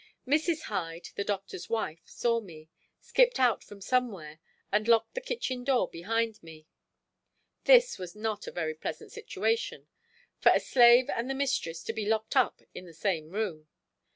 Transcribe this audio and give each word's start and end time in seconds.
Mrs. 0.27 0.63
Hyde, 0.63 1.09
the 1.13 1.23
Doctor's 1.23 1.69
wife, 1.69 2.01
saw 2.05 2.39
me, 2.39 2.69
skipped 3.01 3.39
out 3.39 3.63
from 3.63 3.81
somewhere 3.81 4.39
and 4.71 4.87
locked 4.87 5.13
the 5.13 5.21
kitchen 5.21 5.63
door 5.63 5.87
behind 5.87 6.41
me. 6.41 6.65
This 7.65 7.99
was 7.99 8.15
not 8.15 8.47
a 8.47 8.51
very 8.51 8.73
pleasant 8.73 9.11
situation, 9.11 9.89
for 10.39 10.51
a 10.55 10.59
slave 10.59 11.07
and 11.11 11.29
the 11.29 11.35
mistress 11.35 11.83
to 11.83 11.93
be 11.93 12.07
locked 12.07 12.35
up 12.35 12.63
in 12.73 12.87
the 12.87 12.95
same 12.95 13.29
room. 13.29 13.67